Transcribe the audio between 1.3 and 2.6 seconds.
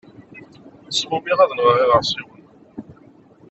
ad nɣeɣ iɣersiwen.